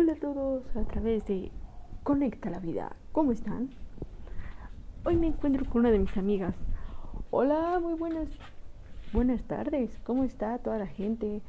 [0.00, 1.50] Hola a todos a través de
[2.04, 2.96] Conecta la Vida.
[3.12, 3.68] ¿Cómo están?
[5.04, 6.56] Hoy me encuentro con una de mis amigas.
[7.30, 8.30] Hola, muy buenas.
[9.12, 10.00] Buenas tardes.
[10.04, 11.42] ¿Cómo está toda la gente?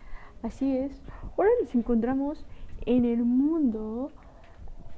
[0.44, 1.02] Así es.
[1.38, 2.46] Ahora nos encontramos
[2.86, 4.12] en el mundo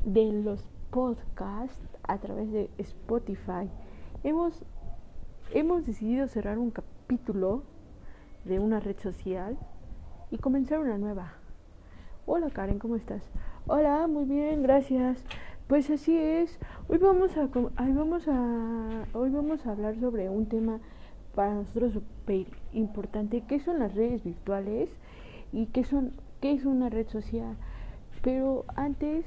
[0.04, 3.70] de los podcasts a través de Spotify.
[4.24, 4.66] Hemos
[5.52, 7.62] hemos decidido cerrar un capítulo
[8.46, 9.60] de una red social
[10.32, 11.43] y comenzar una nueva.
[12.26, 13.22] Hola Karen, ¿cómo estás?
[13.68, 15.22] Hola, muy bien, gracias.
[15.68, 16.58] Pues así es.
[16.88, 20.80] Hoy vamos a hoy vamos a hoy vamos a hablar sobre un tema
[21.36, 24.90] para nosotros súper importante, ¿Qué son las redes virtuales
[25.52, 27.58] y qué son qué es una red social.
[28.22, 29.26] Pero antes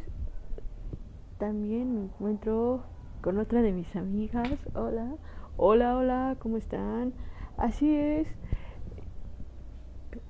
[1.36, 2.84] también me encuentro
[3.20, 4.56] con otra de mis amigas.
[4.74, 5.16] Hola.
[5.58, 7.12] Hola, hola, ¿cómo están?
[7.58, 8.26] Así es.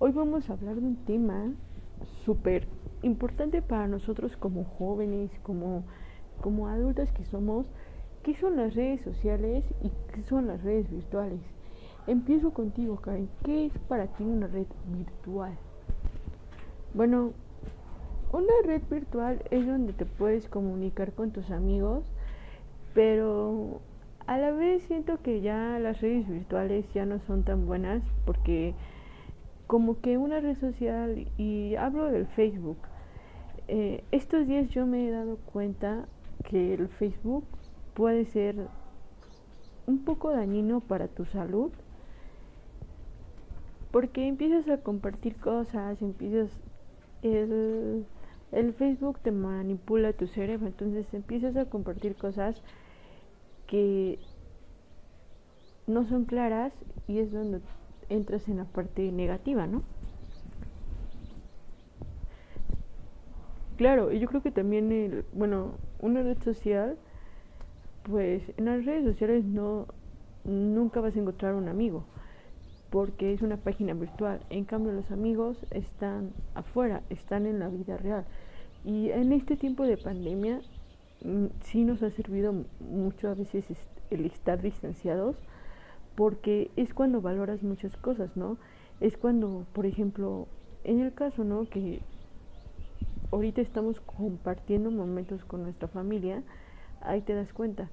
[0.01, 1.53] Hoy vamos a hablar de un tema
[2.25, 2.67] súper
[3.03, 5.85] importante para nosotros como jóvenes, como,
[6.41, 7.67] como adultos que somos,
[8.23, 11.41] ¿qué son las redes sociales y qué son las redes virtuales?
[12.07, 13.29] Empiezo contigo, Karen.
[13.45, 15.57] ¿Qué es para ti una red virtual?
[16.95, 17.33] Bueno,
[18.33, 22.05] una red virtual es donde te puedes comunicar con tus amigos,
[22.95, 23.81] pero
[24.27, 28.75] a la vez siento que ya las redes virtuales ya no son tan buenas porque
[29.67, 32.79] como que una red social, y hablo del Facebook,
[33.69, 36.07] eh, estos días yo me he dado cuenta
[36.45, 37.45] que el Facebook
[37.95, 38.69] puede ser
[39.87, 41.73] un poco dañino para tu salud
[43.91, 46.51] porque empiezas a compartir cosas, empiezas
[47.23, 48.05] el,
[48.53, 52.63] el Facebook te manipula tu cerebro, entonces empiezas a compartir cosas
[53.67, 54.19] que
[55.87, 56.73] no son claras
[57.09, 57.61] y es donde
[58.09, 59.83] entras en la parte negativa, ¿no?
[63.77, 66.97] Claro, y yo creo que también, el, bueno, una red social,
[68.05, 69.87] pues en las redes sociales no,
[70.45, 72.05] nunca vas a encontrar un amigo,
[72.89, 74.41] porque es una página virtual.
[74.49, 78.25] En cambio, los amigos están afuera, están en la vida real.
[78.85, 80.63] Y en este tiempo de pandemia,
[81.23, 83.67] mm, sí nos ha servido mucho a veces
[84.11, 85.37] el estar distanciados,
[86.17, 88.57] porque es cuando valoras muchas cosas, ¿no?
[89.01, 90.49] Es cuando, por ejemplo,
[90.83, 91.69] en el caso, ¿no?
[91.69, 92.01] Que
[93.31, 96.43] ahorita estamos compartiendo momentos con nuestra familia,
[97.03, 97.91] ahí te das cuenta,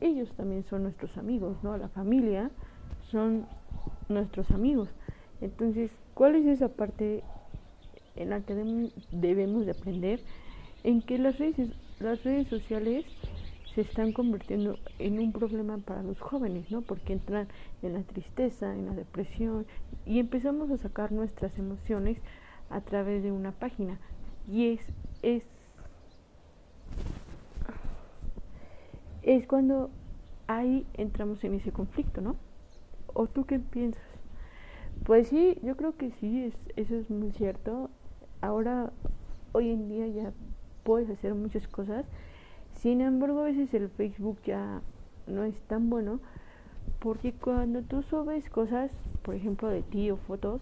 [0.00, 1.76] ellos también son nuestros amigos, ¿no?
[1.76, 2.50] La familia
[3.10, 3.46] son
[4.08, 4.88] nuestros amigos.
[5.40, 7.24] Entonces, ¿cuál es esa parte
[8.14, 8.54] en la que
[9.10, 10.20] debemos de aprender?
[10.84, 13.04] En que las redes, las redes sociales
[13.78, 16.82] se están convirtiendo en un problema para los jóvenes, ¿no?
[16.82, 17.46] Porque entran
[17.80, 19.66] en la tristeza, en la depresión
[20.04, 22.18] y empezamos a sacar nuestras emociones
[22.70, 24.00] a través de una página.
[24.50, 24.80] Y es
[25.22, 25.46] es
[29.22, 29.90] es cuando
[30.48, 32.34] ahí entramos en ese conflicto, ¿no?
[33.14, 34.02] ¿O tú qué piensas?
[35.04, 37.90] Pues sí, yo creo que sí, es, eso es muy cierto.
[38.40, 38.92] Ahora,
[39.52, 40.32] hoy en día ya
[40.82, 42.06] puedes hacer muchas cosas
[42.78, 44.80] sin embargo, a veces el Facebook ya
[45.26, 46.20] no es tan bueno
[47.00, 48.90] porque cuando tú subes cosas,
[49.22, 50.60] por ejemplo, de ti o fotos,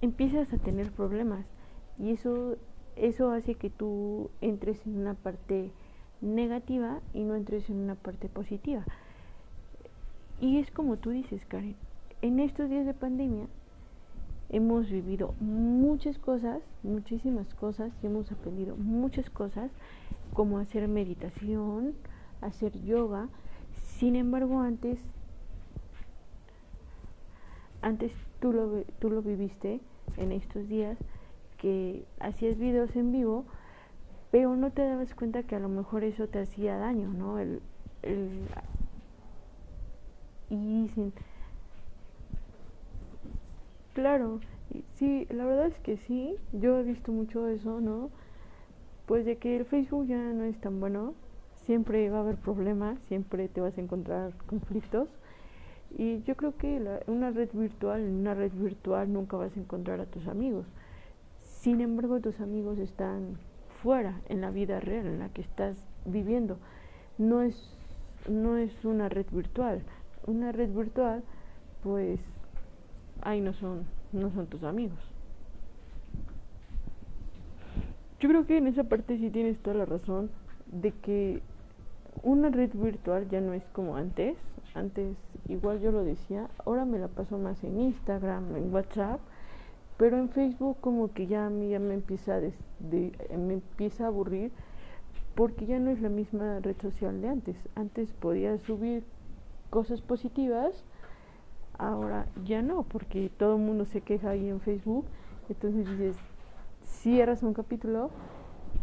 [0.00, 1.44] empiezas a tener problemas
[1.98, 2.56] y eso
[2.96, 5.72] eso hace que tú entres en una parte
[6.20, 8.84] negativa y no entres en una parte positiva.
[10.40, 11.76] Y es como tú dices, Karen,
[12.20, 13.46] en estos días de pandemia
[14.50, 19.70] hemos vivido muchas cosas, muchísimas cosas y hemos aprendido muchas cosas
[20.34, 21.94] como hacer meditación,
[22.40, 23.28] hacer yoga.
[23.84, 24.98] Sin embargo, antes
[27.82, 29.80] antes tú lo tú lo viviste
[30.16, 30.98] en estos días
[31.56, 33.44] que hacías videos en vivo,
[34.30, 37.36] pero no te dabas cuenta que a lo mejor eso te hacía daño, ¿no?
[40.50, 41.12] Y sin
[43.92, 44.40] Claro,
[44.94, 48.10] sí, la verdad es que sí, yo he visto mucho eso, ¿no?
[49.06, 51.14] Pues de que el Facebook ya no es tan bueno,
[51.56, 55.08] siempre va a haber problemas, siempre te vas a encontrar conflictos.
[55.98, 59.60] Y yo creo que la, una red virtual, en una red virtual nunca vas a
[59.60, 60.66] encontrar a tus amigos.
[61.38, 63.38] Sin embargo, tus amigos están
[63.82, 66.58] fuera, en la vida real, en la que estás viviendo.
[67.18, 67.76] No es,
[68.28, 69.82] no es una red virtual.
[70.26, 71.24] Una red virtual,
[71.82, 72.20] pues
[73.22, 74.98] ahí no son, no son tus amigos.
[78.20, 80.30] Yo creo que en esa parte sí tienes toda la razón
[80.66, 81.40] de que
[82.22, 84.36] una red virtual ya no es como antes.
[84.74, 85.16] Antes
[85.48, 89.20] igual yo lo decía, ahora me la paso más en Instagram, en WhatsApp,
[89.96, 92.52] Pero en Facebook como que ya a mí ya me empieza, de,
[93.36, 94.50] me empieza a aburrir
[95.34, 97.56] porque ya no es la misma red social de antes.
[97.74, 99.04] Antes podía subir
[99.70, 100.84] cosas positivas,
[101.80, 105.06] ahora ya no, porque todo el mundo se queja ahí en Facebook.
[105.48, 106.16] Entonces dices,
[106.84, 108.10] cierras un capítulo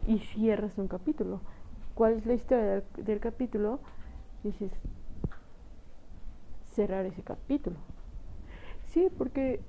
[0.08, 1.40] y cierras un capítulo.
[1.94, 3.80] ¿Cuál es la historia del, capítulo?
[4.44, 4.72] Dices,
[6.74, 7.78] cerrar ese capítulo.
[8.88, 9.62] Sí, porque,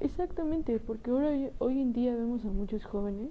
[0.00, 3.30] exactamente, porque ahora, hoy en día vemos a muchos jóvenes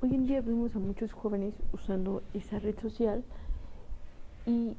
[0.00, 3.24] Hoy en día vemos a muchos jóvenes usando esa red social
[4.46, 4.76] y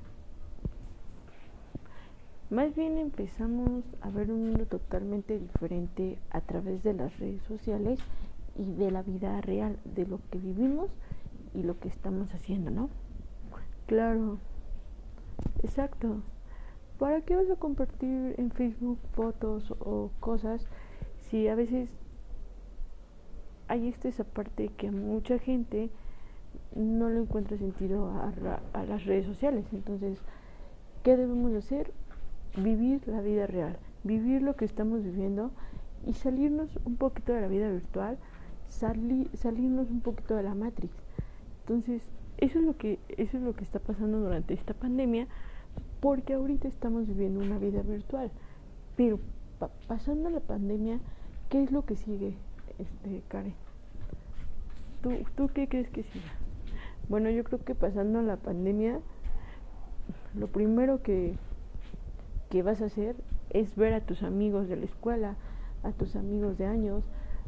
[2.49, 7.99] más bien empezamos a ver un mundo totalmente diferente a través de las redes sociales
[8.57, 10.89] y de la vida real, de lo que vivimos
[11.53, 12.89] y lo que estamos haciendo, ¿no?
[13.85, 14.37] Claro,
[15.61, 16.21] exacto.
[16.97, 20.65] ¿Para qué vas a compartir en Facebook fotos o cosas
[21.29, 21.89] si a veces
[23.69, 25.91] hay esta esa parte que mucha gente
[26.75, 28.33] no le encuentra sentido a,
[28.73, 29.65] a, las redes sociales.
[29.71, 30.19] Entonces,
[31.03, 31.93] ¿qué debemos hacer?
[32.57, 35.51] Vivir la vida real, vivir lo que estamos viviendo
[36.05, 38.17] y salirnos un poquito de la vida virtual,
[38.67, 40.93] salirnos un poquito de la Matrix.
[41.61, 42.01] Entonces,
[42.37, 45.27] eso es lo que eso es lo que está pasando durante esta pandemia,
[45.99, 48.31] porque ahorita estamos viviendo una vida virtual.
[48.95, 49.19] Pero
[49.87, 50.99] pasando la pandemia,
[51.49, 52.35] ¿qué es lo que sigue?
[52.79, 53.53] Este, Karen?
[55.01, 56.31] ¿Tú, ¿Tú qué crees que siga?
[57.07, 58.99] Bueno, yo creo que pasando la pandemia,
[60.35, 61.35] lo primero que,
[62.49, 63.15] que vas a hacer
[63.49, 65.35] es ver a tus amigos de la escuela,
[65.83, 67.03] a tus amigos de años,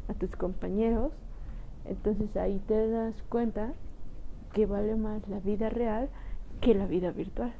[0.08, 1.12] a tus compañeros.
[1.84, 3.72] Entonces ahí te das cuenta
[4.52, 6.08] que vale más la vida real
[6.60, 7.52] que la vida virtual.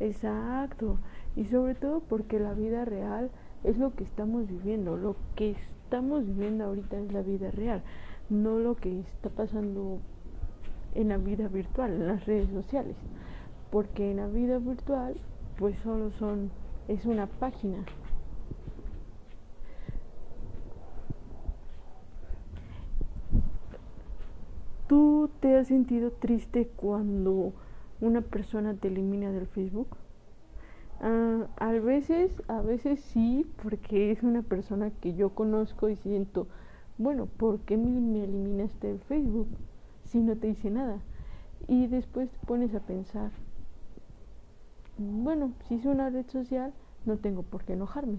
[0.00, 0.98] Exacto.
[1.34, 3.30] Y sobre todo porque la vida real
[3.66, 7.80] es lo que estamos viviendo, lo que es estamos viviendo ahorita es la vida real,
[8.28, 10.00] no lo que está pasando
[10.96, 12.96] en la vida virtual, en las redes sociales.
[13.70, 15.14] Porque en la vida virtual,
[15.56, 16.50] pues solo son,
[16.88, 17.84] es una página.
[24.88, 27.52] ¿Tú te has sentido triste cuando
[28.00, 29.96] una persona te elimina del Facebook?
[31.02, 36.46] Uh, a veces, a veces sí, porque es una persona que yo conozco y siento,
[36.96, 39.48] bueno, ¿por qué me, eliminaste de Facebook
[40.04, 41.00] si no te hice nada?
[41.68, 43.30] Y después te pones a pensar,
[44.96, 46.72] bueno, si es una red social,
[47.04, 48.18] no tengo por qué enojarme.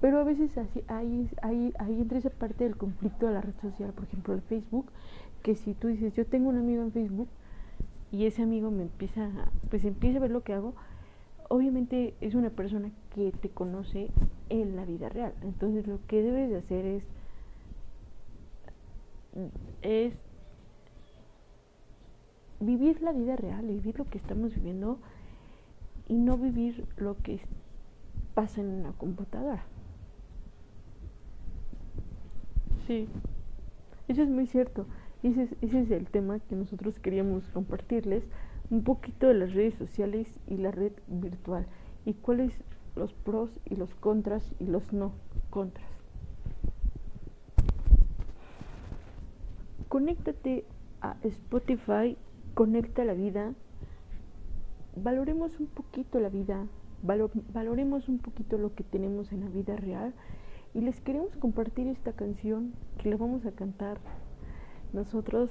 [0.00, 3.54] Pero a veces así, hay, hay, hay entre esa parte del conflicto de la red
[3.60, 4.86] social, por ejemplo el Facebook,
[5.42, 7.28] que si tú dices, yo tengo un amigo en Facebook,
[8.10, 9.30] y ese amigo me empieza,
[9.70, 10.74] pues empieza a ver lo que hago,
[11.48, 14.10] obviamente es una persona que te conoce
[14.48, 15.34] en la vida real.
[15.42, 17.04] Entonces lo que debes de hacer es,
[19.82, 20.14] es
[22.60, 24.98] vivir la vida real, vivir lo que estamos viviendo
[26.08, 27.40] y no vivir lo que
[28.34, 29.64] pasa en una computadora.
[32.86, 33.06] Sí,
[34.08, 34.86] eso es muy cierto.
[35.22, 38.22] Ese es, el tema que nosotros queríamos compartirles,
[38.70, 41.66] un poquito de las redes sociales y la red virtual
[42.04, 42.52] y cuáles
[42.94, 45.12] los pros y los contras y los no
[45.50, 45.88] contras.
[49.88, 50.64] Conéctate
[51.00, 52.16] a Spotify,
[52.54, 53.54] conecta la vida,
[54.94, 56.66] valoremos un poquito la vida,
[57.02, 60.14] valoremos un poquito lo que tenemos en la vida real
[60.74, 63.98] y les queremos compartir esta canción que la vamos a cantar
[64.92, 65.50] nosotros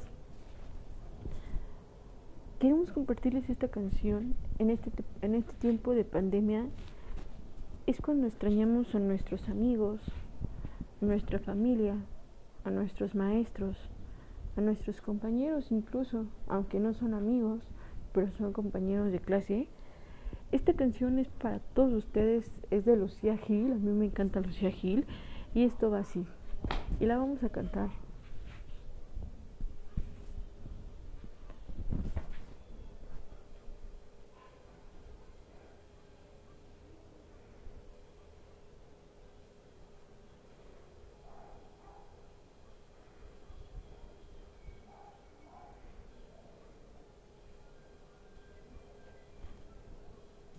[2.60, 4.92] queremos compartirles esta canción en este,
[5.22, 6.66] en este tiempo de pandemia.
[7.86, 10.02] Es cuando extrañamos a nuestros amigos,
[11.02, 11.96] a nuestra familia,
[12.64, 13.78] a nuestros maestros,
[14.58, 17.62] a nuestros compañeros incluso, aunque no son amigos,
[18.14, 19.68] pero son compañeros de clase.
[20.52, 24.72] Esta canción es para todos ustedes, es de Lucía Gil, a mí me encanta Lucía
[24.72, 25.06] Gil,
[25.54, 26.26] y esto va así.
[27.00, 27.90] Y la vamos a cantar.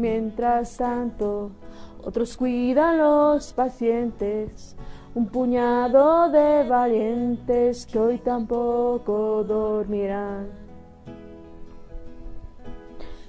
[0.00, 1.50] Mientras tanto,
[2.02, 4.74] otros cuidan los pacientes,
[5.14, 10.48] un puñado de valientes que hoy tampoco dormirán.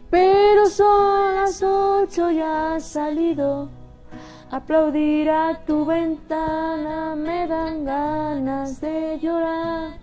[0.09, 3.69] Pero son las ocho y has salido
[4.51, 9.93] Aplaudir a tu ventana me dan ganas de llorar.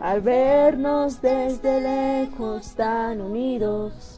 [0.00, 4.17] Al vernos desde lejos tan unidos,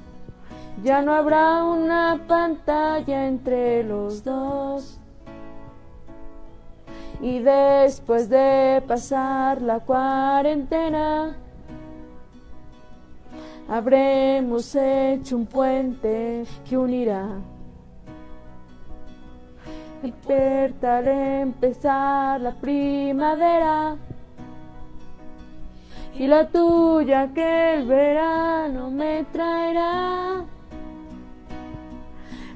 [0.83, 4.99] Ya no habrá una pantalla entre los dos.
[7.21, 11.35] Y después de pasar la cuarentena,
[13.69, 17.27] habremos hecho un puente que unirá
[20.01, 23.97] Despertar, empezar la primavera
[26.15, 30.43] y la tuya que el verano me traerá.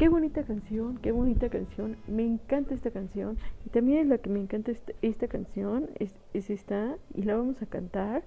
[0.00, 1.98] Qué bonita canción, qué bonita canción.
[2.06, 3.36] Me encanta esta canción.
[3.66, 7.60] Y también es la que me encanta esta, canción, es, es, esta, y la vamos
[7.60, 8.24] a cantar.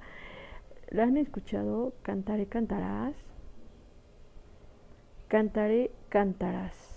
[0.92, 1.96] ¿La han escuchado?
[2.03, 3.15] Cantaré, cantarás.
[5.27, 6.94] Cantaré, cantarás.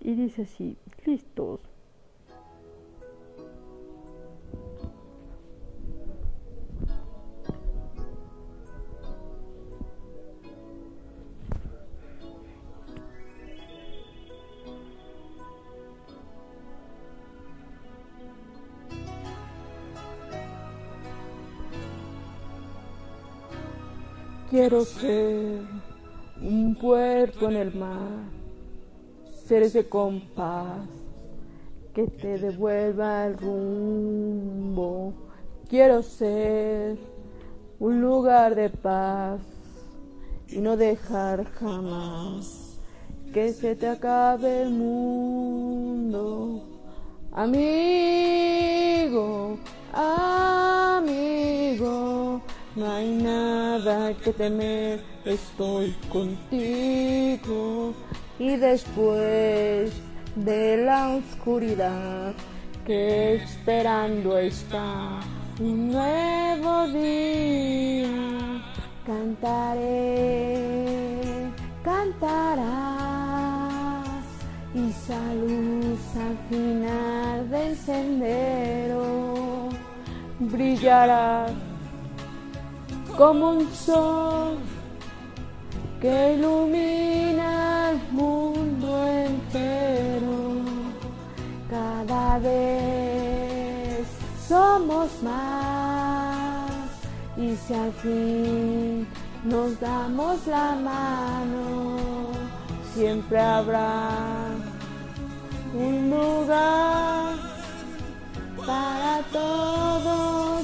[0.00, 0.76] y dice así,
[1.06, 1.77] listos.
[24.60, 25.62] Quiero ser
[26.42, 28.26] un puerto en el mar
[29.46, 30.80] ser ese compás
[31.94, 35.12] que te devuelva el rumbo.
[35.68, 36.98] Quiero ser
[37.78, 39.40] un lugar de paz
[40.48, 42.80] y no dejar jamás
[43.32, 46.64] que se te acabe el mundo.
[47.30, 48.76] Amigo,
[49.92, 51.30] amigo,
[52.74, 53.47] no hay nada
[54.16, 57.94] que temer, estoy contigo
[58.38, 59.92] y después
[60.36, 62.34] de la oscuridad
[62.86, 65.20] que esperando está
[65.60, 68.08] un nuevo día.
[69.06, 70.40] Cantaré,
[71.82, 72.68] cantarás
[74.74, 79.68] y salud al final del sendero.
[80.38, 81.67] brillarás
[83.18, 84.56] como un sol
[86.00, 90.62] que ilumina el mundo entero.
[91.68, 94.06] Cada vez
[94.48, 96.70] somos más
[97.36, 99.08] y si al fin
[99.42, 101.96] nos damos la mano,
[102.94, 104.10] siempre habrá
[105.74, 107.34] un lugar
[108.64, 110.62] para todo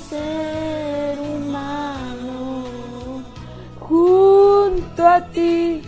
[5.06, 5.82] A ti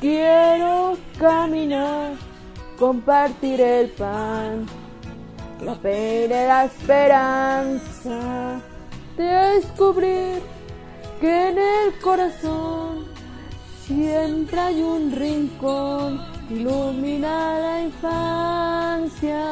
[0.00, 2.14] quiero caminar,
[2.78, 4.66] compartir el pan,
[5.60, 8.60] y la esperanza,
[9.16, 10.42] descubrir
[11.20, 13.06] que en el corazón
[13.86, 19.44] siempre hay un rincón, ilumina la infancia.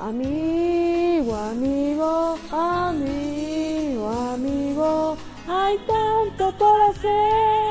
[0.00, 5.16] Amigo, amigo, amigo, amigo,
[5.48, 7.67] hay tanto por hacer,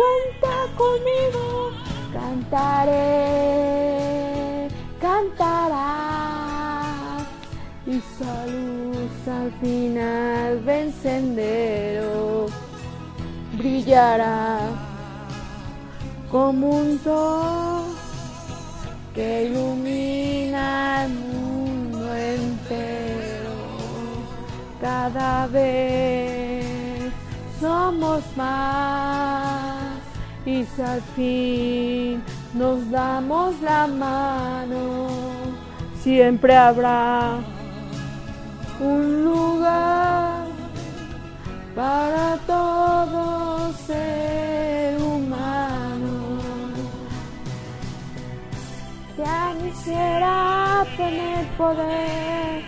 [0.00, 1.46] cuenta conmigo,
[2.12, 2.96] cantaré,
[5.00, 6.00] cantarás
[7.86, 12.46] y salud al final ven sendero,
[13.58, 14.60] brillará
[16.30, 17.84] como un sol
[19.14, 23.56] que ilumina el mundo entero.
[24.80, 26.64] Cada vez
[27.60, 29.49] somos más
[30.50, 32.22] y al fin
[32.54, 35.06] nos damos la mano,
[36.02, 37.38] siempre habrá
[38.80, 40.44] un lugar
[41.76, 46.40] para todo ser humano.
[49.18, 52.62] Ya quisiera tener poder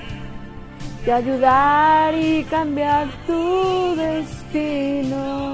[1.05, 5.52] de ayudar y cambiar tu destino.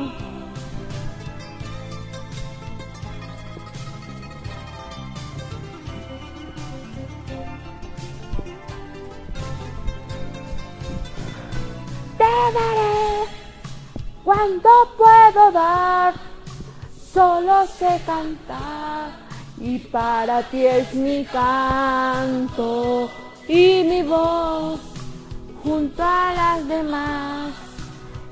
[14.49, 16.15] Cuanto puedo dar,
[17.13, 19.11] solo sé cantar
[19.59, 23.11] y para ti es mi canto
[23.47, 24.81] y mi voz
[25.63, 27.51] junto a las demás.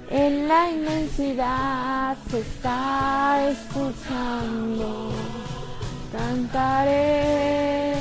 [0.09, 5.11] En la inmensidad se está escuchando.
[6.13, 7.93] Cantaré,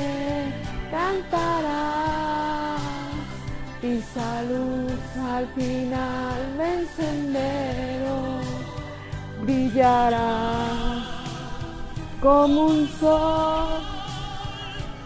[0.90, 2.55] cantarás
[3.86, 4.90] y salud
[5.34, 8.16] al final me encendero
[9.42, 11.04] brillará
[12.20, 13.80] como un sol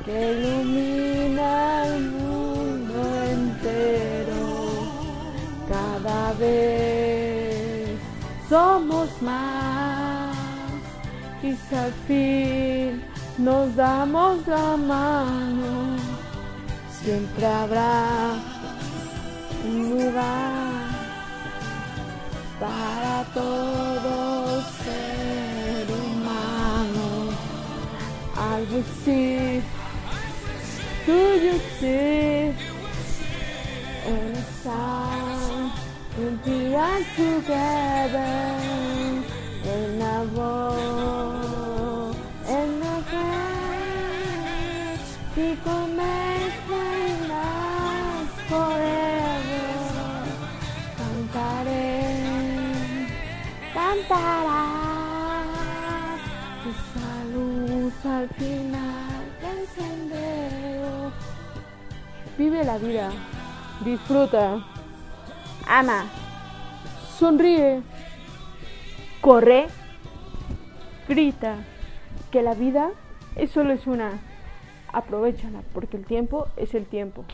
[0.04, 2.98] que ilumina el mundo
[3.36, 4.44] entero.
[5.68, 7.98] Cada vez
[8.48, 10.34] somos más
[11.42, 13.02] y si al fin
[13.38, 15.96] nos damos la mano,
[17.02, 18.59] siempre habrá
[22.60, 27.32] para todo ser humano.
[28.36, 29.62] I will see,
[31.06, 32.54] do you see,
[34.06, 35.72] and the sun
[36.44, 38.36] be all together
[39.64, 42.14] in a war,
[42.46, 42.90] in a.
[57.88, 61.12] esa al final del sendero.
[62.36, 63.10] Vive la vida,
[63.84, 64.64] disfruta,
[65.66, 66.06] ama,
[67.18, 67.82] sonríe,
[69.20, 69.68] corre,
[71.08, 71.56] grita,
[72.30, 72.90] que la vida
[73.36, 74.18] es solo es una.
[74.92, 77.24] Aprovechala porque el tiempo es el tiempo.